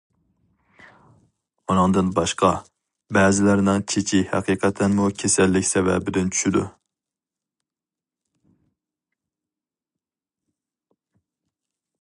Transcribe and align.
ئۇنىڭدىن 1.71 2.07
باشقا، 2.19 2.49
بەزىلەرنىڭ 3.17 3.83
چېچى 3.93 4.21
ھەقىقەتەنمۇ 4.31 5.05
كېسەللىك 5.23 5.69
سەۋەبىدىن 5.73 6.33
چۈشىدۇ. 6.37 6.65